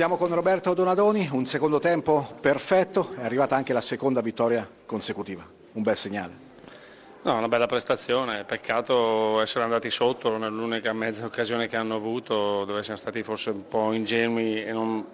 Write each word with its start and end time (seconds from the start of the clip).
Siamo 0.00 0.16
con 0.16 0.34
Roberto 0.34 0.72
Donadoni, 0.72 1.28
un 1.30 1.44
secondo 1.44 1.78
tempo 1.78 2.26
perfetto, 2.40 3.12
è 3.18 3.22
arrivata 3.22 3.54
anche 3.54 3.74
la 3.74 3.82
seconda 3.82 4.22
vittoria 4.22 4.66
consecutiva, 4.86 5.46
un 5.72 5.82
bel 5.82 5.94
segnale. 5.94 6.32
No, 7.20 7.36
una 7.36 7.48
bella 7.48 7.66
prestazione, 7.66 8.44
peccato 8.44 9.42
essere 9.42 9.62
andati 9.62 9.90
sotto 9.90 10.38
nell'unica 10.38 10.94
mezza 10.94 11.26
occasione 11.26 11.66
che 11.66 11.76
hanno 11.76 11.96
avuto, 11.96 12.64
dove 12.64 12.82
siamo 12.82 12.98
stati 12.98 13.22
forse 13.22 13.50
un 13.50 13.68
po' 13.68 13.92
ingenui 13.92 14.64
e 14.64 14.72
non 14.72 15.04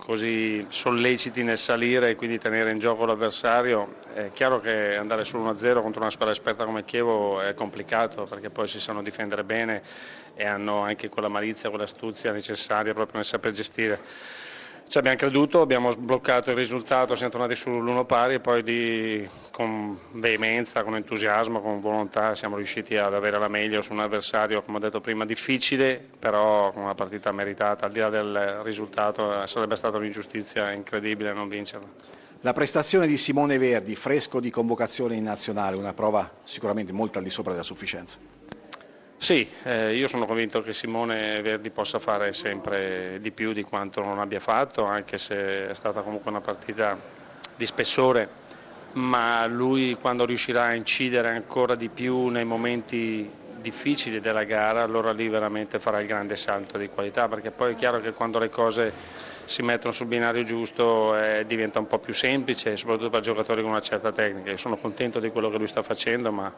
così 0.00 0.66
solleciti 0.68 1.42
nel 1.42 1.58
salire 1.58 2.10
e 2.10 2.16
quindi 2.16 2.38
tenere 2.38 2.72
in 2.72 2.78
gioco 2.78 3.04
l'avversario. 3.04 3.96
È 4.12 4.30
chiaro 4.32 4.58
che 4.58 4.96
andare 4.96 5.24
solo 5.24 5.50
1-0 5.50 5.80
contro 5.80 6.00
una 6.00 6.10
squadra 6.10 6.32
esperta 6.32 6.64
come 6.64 6.84
Chievo 6.84 7.40
è 7.40 7.54
complicato 7.54 8.24
perché 8.24 8.50
poi 8.50 8.66
si 8.66 8.80
sanno 8.80 9.02
difendere 9.02 9.44
bene 9.44 9.82
e 10.34 10.44
hanno 10.44 10.80
anche 10.80 11.08
quella 11.08 11.28
malizia, 11.28 11.68
quella 11.68 11.84
astuzia 11.84 12.32
necessaria 12.32 12.92
proprio 12.92 13.16
nel 13.16 13.24
saper 13.24 13.52
gestire. 13.52 14.00
Ci 14.90 14.98
abbiamo 14.98 15.18
creduto, 15.18 15.60
abbiamo 15.60 15.92
sbloccato 15.92 16.50
il 16.50 16.56
risultato, 16.56 17.14
siamo 17.14 17.30
tornati 17.30 17.54
sull'1 17.54 18.04
pari 18.06 18.34
e 18.34 18.40
poi 18.40 18.64
di, 18.64 19.24
con 19.52 19.96
veemenza, 20.14 20.82
con 20.82 20.96
entusiasmo, 20.96 21.60
con 21.60 21.78
volontà 21.78 22.34
siamo 22.34 22.56
riusciti 22.56 22.96
ad 22.96 23.14
avere 23.14 23.38
la 23.38 23.46
meglio 23.46 23.82
su 23.82 23.92
un 23.92 24.00
avversario, 24.00 24.62
come 24.62 24.78
ho 24.78 24.80
detto 24.80 25.00
prima, 25.00 25.24
difficile, 25.24 26.04
però 26.18 26.72
con 26.72 26.82
una 26.82 26.96
partita 26.96 27.30
meritata. 27.30 27.86
Al 27.86 27.92
di 27.92 28.00
là 28.00 28.10
del 28.10 28.62
risultato 28.64 29.46
sarebbe 29.46 29.76
stata 29.76 29.96
un'ingiustizia 29.96 30.72
incredibile 30.72 31.32
non 31.32 31.46
vincerla. 31.46 31.86
La 32.40 32.52
prestazione 32.52 33.06
di 33.06 33.16
Simone 33.16 33.58
Verdi, 33.58 33.94
fresco 33.94 34.40
di 34.40 34.50
convocazione 34.50 35.14
in 35.14 35.22
nazionale, 35.22 35.76
una 35.76 35.94
prova 35.94 36.28
sicuramente 36.42 36.92
molto 36.92 37.18
al 37.18 37.22
di 37.22 37.30
sopra 37.30 37.52
della 37.52 37.62
sufficienza. 37.62 38.18
Sì, 39.22 39.46
eh, 39.64 39.94
io 39.94 40.08
sono 40.08 40.24
convinto 40.24 40.62
che 40.62 40.72
Simone 40.72 41.42
Verdi 41.42 41.68
possa 41.68 41.98
fare 41.98 42.32
sempre 42.32 43.18
di 43.20 43.30
più 43.32 43.52
di 43.52 43.62
quanto 43.62 44.00
non 44.00 44.18
abbia 44.18 44.40
fatto, 44.40 44.84
anche 44.84 45.18
se 45.18 45.68
è 45.68 45.74
stata 45.74 46.00
comunque 46.00 46.30
una 46.30 46.40
partita 46.40 46.98
di 47.54 47.66
spessore, 47.66 48.30
ma 48.92 49.44
lui 49.44 49.94
quando 50.00 50.24
riuscirà 50.24 50.68
a 50.68 50.74
incidere 50.74 51.28
ancora 51.28 51.74
di 51.74 51.90
più 51.90 52.28
nei 52.28 52.46
momenti 52.46 53.30
difficili 53.60 54.20
della 54.20 54.44
gara, 54.44 54.82
allora 54.82 55.12
lì 55.12 55.28
veramente 55.28 55.78
farà 55.78 56.00
il 56.00 56.06
grande 56.06 56.34
salto 56.34 56.78
di 56.78 56.88
qualità, 56.88 57.28
perché 57.28 57.50
poi 57.50 57.74
è 57.74 57.76
chiaro 57.76 58.00
che 58.00 58.12
quando 58.12 58.38
le 58.38 58.48
cose 58.48 58.90
si 59.44 59.60
mettono 59.60 59.92
sul 59.92 60.06
binario 60.06 60.44
giusto 60.44 61.14
eh, 61.14 61.44
diventa 61.46 61.78
un 61.78 61.86
po' 61.86 61.98
più 61.98 62.14
semplice, 62.14 62.74
soprattutto 62.74 63.10
per 63.10 63.20
giocatori 63.20 63.60
con 63.60 63.72
una 63.72 63.80
certa 63.80 64.12
tecnica. 64.12 64.50
Io 64.50 64.56
sono 64.56 64.78
contento 64.78 65.20
di 65.20 65.28
quello 65.28 65.50
che 65.50 65.58
lui 65.58 65.66
sta 65.66 65.82
facendo, 65.82 66.32
ma 66.32 66.50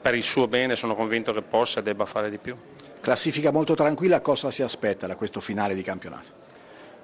per 0.00 0.14
il 0.14 0.22
suo 0.22 0.46
bene 0.46 0.76
sono 0.76 0.94
convinto 0.94 1.32
che 1.32 1.42
possa 1.42 1.80
e 1.80 1.82
debba 1.82 2.04
fare 2.04 2.30
di 2.30 2.38
più. 2.38 2.56
Classifica 3.00 3.50
molto 3.50 3.74
tranquilla, 3.74 4.20
cosa 4.20 4.50
si 4.50 4.62
aspetta 4.62 5.06
da 5.06 5.16
questo 5.16 5.40
finale 5.40 5.74
di 5.74 5.82
campionato? 5.82 6.46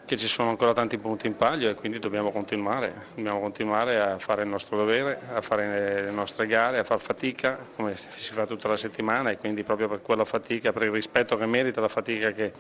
Che 0.07 0.19
ci 0.19 0.27
sono 0.27 0.51
ancora 0.51 0.75
tanti 0.75 0.99
punti 0.99 1.27
in 1.27 1.35
palio 1.35 1.71
e 1.71 1.75
quindi 1.75 1.99
dobbiamo 1.99 2.31
continuare, 2.31 3.07
dobbiamo 3.15 3.41
continuare 3.41 3.99
a 3.99 4.19
fare 4.19 4.43
il 4.43 4.49
nostro 4.49 4.77
dovere, 4.77 5.19
a 5.33 5.41
fare 5.41 6.03
le 6.03 6.11
nostre 6.11 6.47
gare, 6.47 6.79
a 6.79 6.85
far 6.85 7.01
fatica 7.01 7.59
come 7.75 7.97
si 7.97 8.35
fa 8.35 8.45
tutta 8.45 8.69
la 8.69 8.77
settimana 8.77 9.31
e 9.31 9.39
quindi 9.39 9.63
proprio 9.63 9.89
per 9.89 10.03
quella 10.03 10.27
fatica, 10.27 10.73
per 10.73 10.83
il 10.83 10.91
rispetto 10.91 11.37
che 11.37 11.47
merita 11.47 11.81
la 11.81 11.89
fatica 11.89 12.33
che, 12.33 12.53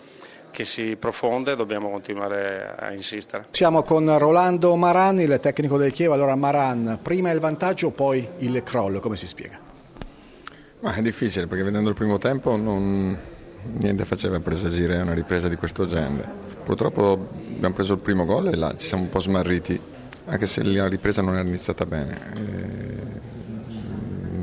che 0.50 0.64
si 0.64 0.96
profonde 0.96 1.54
dobbiamo 1.54 1.90
continuare 1.90 2.76
a 2.78 2.92
insistere. 2.92 3.48
Siamo 3.50 3.82
con 3.82 4.16
Rolando 4.16 4.74
Maran, 4.76 5.20
il 5.20 5.38
tecnico 5.38 5.76
del 5.76 5.92
Chievo, 5.92 6.14
allora 6.14 6.36
Maran, 6.36 6.98
prima 7.02 7.30
il 7.30 7.40
vantaggio 7.40 7.90
poi 7.90 8.26
il 8.38 8.62
crollo, 8.62 9.00
come 9.00 9.16
si 9.16 9.26
spiega? 9.26 9.63
Ma 10.84 10.92
è 10.92 11.00
difficile 11.00 11.46
perché 11.46 11.64
vedendo 11.64 11.88
il 11.88 11.94
primo 11.94 12.18
tempo 12.18 12.56
non, 12.56 13.16
niente 13.78 14.04
faceva 14.04 14.38
presagire 14.40 15.00
una 15.00 15.14
ripresa 15.14 15.48
di 15.48 15.56
questo 15.56 15.86
genere. 15.86 16.28
Purtroppo 16.62 17.26
abbiamo 17.56 17.74
preso 17.74 17.94
il 17.94 18.00
primo 18.00 18.26
gol 18.26 18.48
e 18.48 18.54
là 18.54 18.76
ci 18.76 18.86
siamo 18.86 19.04
un 19.04 19.08
po' 19.08 19.18
smarriti, 19.18 19.80
anche 20.26 20.44
se 20.44 20.62
la 20.62 20.86
ripresa 20.86 21.22
non 21.22 21.36
era 21.38 21.48
iniziata 21.48 21.86
bene. 21.86 22.20
E 22.36 23.72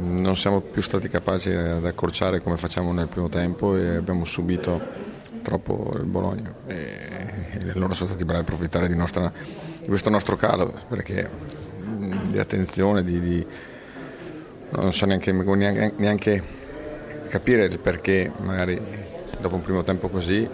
non 0.02 0.36
siamo 0.36 0.62
più 0.62 0.82
stati 0.82 1.10
capaci 1.10 1.52
ad 1.52 1.86
accorciare 1.86 2.42
come 2.42 2.58
facciamo 2.58 2.92
nel 2.92 3.08
primo 3.08 3.30
tempo 3.30 3.78
e 3.78 3.98
abbiamo 3.98 4.26
subito 4.26 4.82
troppo 5.44 5.94
il 5.96 6.06
Bologna 6.06 6.56
e, 6.66 6.98
e 7.52 7.72
loro 7.76 7.94
sono 7.94 8.10
stati 8.10 8.26
bravi 8.26 8.40
a 8.40 8.42
approfittare 8.42 8.88
di, 8.88 8.96
nostra, 8.96 9.32
di 9.80 9.88
questo 9.88 10.10
nostro 10.10 10.36
calo 10.38 10.74
perché 10.88 11.30
di 12.32 12.40
attenzione, 12.40 13.04
di, 13.04 13.20
di 13.20 13.46
non 14.72 14.94
so 14.94 15.06
neanche, 15.06 15.32
neanche, 15.32 15.94
neanche 15.98 16.44
capire 17.28 17.66
il 17.66 17.80
perché 17.80 18.32
magari 18.38 18.80
dopo 19.40 19.56
un 19.56 19.62
primo 19.62 19.84
tempo 19.84 20.08
così 20.08 20.48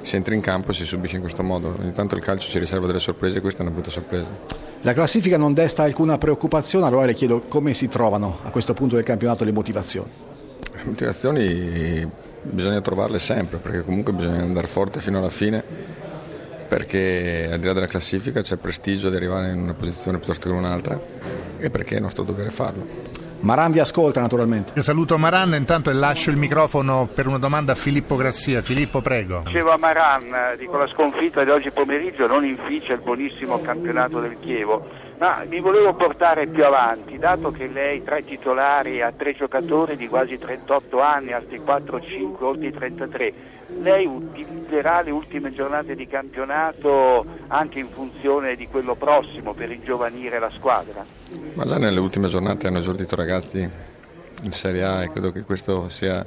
si 0.00 0.16
entra 0.16 0.34
in 0.34 0.40
campo 0.40 0.70
e 0.70 0.74
si 0.74 0.84
subisce 0.84 1.16
in 1.16 1.22
questo 1.22 1.42
modo. 1.42 1.74
Ogni 1.78 1.92
tanto 1.92 2.14
il 2.14 2.22
calcio 2.22 2.48
ci 2.48 2.58
riserva 2.58 2.86
delle 2.86 3.00
sorprese 3.00 3.38
e 3.38 3.40
questa 3.40 3.60
è 3.60 3.62
una 3.62 3.72
brutta 3.72 3.90
sorpresa. 3.90 4.28
La 4.82 4.92
classifica 4.92 5.36
non 5.36 5.54
desta 5.54 5.82
alcuna 5.82 6.18
preoccupazione, 6.18 6.86
allora 6.86 7.04
le 7.04 7.14
chiedo 7.14 7.40
come 7.48 7.74
si 7.74 7.88
trovano 7.88 8.38
a 8.42 8.50
questo 8.50 8.74
punto 8.74 8.94
del 8.94 9.04
campionato 9.04 9.44
le 9.44 9.52
motivazioni. 9.52 10.08
Le 10.72 10.82
motivazioni 10.84 12.08
bisogna 12.42 12.80
trovarle 12.80 13.18
sempre, 13.18 13.58
perché 13.58 13.82
comunque 13.82 14.12
bisogna 14.12 14.42
andare 14.42 14.68
forte 14.68 15.00
fino 15.00 15.18
alla 15.18 15.30
fine, 15.30 15.62
perché 16.68 17.48
al 17.50 17.58
di 17.58 17.66
là 17.66 17.72
della 17.72 17.86
classifica 17.86 18.40
c'è 18.40 18.56
prestigio 18.56 19.10
di 19.10 19.16
arrivare 19.16 19.50
in 19.52 19.58
una 19.60 19.74
posizione 19.74 20.18
piuttosto 20.18 20.48
che 20.48 20.54
in 20.54 20.60
un'altra 20.60 21.00
e 21.58 21.70
perché 21.70 21.96
è 21.96 22.00
nostro 22.00 22.22
dovere 22.22 22.50
farlo. 22.50 23.27
Maran 23.40 23.72
vi 23.72 23.78
ascolta 23.78 24.20
naturalmente. 24.20 24.72
Io 24.74 24.82
saluto 24.82 25.16
Maran 25.16 25.54
intanto 25.54 25.90
e 25.90 25.92
lascio 25.92 26.30
il 26.30 26.36
microfono 26.36 27.08
per 27.12 27.26
una 27.26 27.38
domanda 27.38 27.72
a 27.72 27.74
Filippo 27.74 28.16
Grassia. 28.16 28.62
Filippo, 28.62 29.00
prego. 29.00 29.42
Dicevo 29.46 29.70
a 29.70 29.76
Maran, 29.76 30.56
dico 30.58 30.76
la 30.76 30.88
sconfitta 30.88 31.44
di 31.44 31.50
oggi 31.50 31.70
pomeriggio 31.70 32.26
non 32.26 32.44
inficia 32.44 32.92
il 32.94 33.00
buonissimo 33.00 33.60
campionato 33.60 34.20
del 34.20 34.36
Chievo, 34.40 34.86
ma 35.18 35.44
mi 35.48 35.60
volevo 35.60 35.94
portare 35.94 36.46
più 36.46 36.64
avanti, 36.64 37.18
dato 37.18 37.50
che 37.50 37.66
lei 37.66 38.02
tre 38.02 38.24
titolari 38.24 39.02
ha 39.02 39.12
tre 39.12 39.34
giocatori 39.34 39.96
di 39.96 40.08
quasi 40.08 40.38
38 40.38 41.00
anni, 41.00 41.32
altri 41.32 41.60
4-5, 41.60 42.42
oltre 42.44 42.70
33 42.70 43.34
lei 43.80 44.06
utilizzerà 44.06 45.02
le 45.02 45.10
ultime 45.10 45.52
giornate 45.52 45.94
di 45.94 46.06
campionato 46.06 47.24
anche 47.48 47.78
in 47.78 47.88
funzione 47.90 48.56
di 48.56 48.66
quello 48.66 48.94
prossimo 48.94 49.52
per 49.52 49.70
ingiovanire 49.70 50.38
la 50.38 50.50
squadra? 50.56 51.04
Ma 51.54 51.64
già 51.66 51.76
nelle 51.76 52.00
ultime 52.00 52.28
giornate 52.28 52.66
hanno 52.66 52.78
esordito 52.78 53.14
ragazzi 53.14 53.68
in 54.40 54.52
Serie 54.52 54.84
A 54.84 55.02
e 55.02 55.10
credo 55.10 55.32
che 55.32 55.42
questo 55.42 55.88
sia 55.88 56.26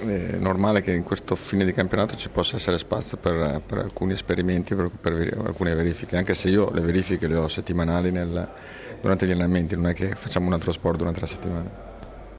eh, 0.00 0.36
normale 0.38 0.80
che 0.80 0.92
in 0.92 1.02
questo 1.02 1.34
fine 1.34 1.64
di 1.64 1.72
campionato 1.72 2.16
ci 2.16 2.28
possa 2.28 2.56
essere 2.56 2.78
spazio 2.78 3.16
per, 3.16 3.62
per 3.64 3.78
alcuni 3.78 4.12
esperimenti, 4.12 4.74
per, 4.74 4.90
per, 5.00 5.42
alcune 5.44 5.74
verifiche, 5.74 6.16
anche 6.16 6.34
se 6.34 6.48
io 6.48 6.70
le 6.70 6.80
verifiche 6.80 7.26
le 7.26 7.36
ho 7.36 7.48
settimanali 7.48 8.10
nel, 8.10 8.48
durante 9.00 9.26
gli 9.26 9.30
allenamenti, 9.30 9.74
non 9.76 9.88
è 9.88 9.94
che 9.94 10.14
facciamo 10.14 10.46
un 10.46 10.52
altro 10.52 10.72
sport 10.72 10.98
durante 10.98 11.20
la 11.20 11.26
settimana. 11.26 11.91